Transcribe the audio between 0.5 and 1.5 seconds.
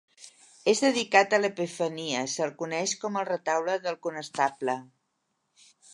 És dedicat a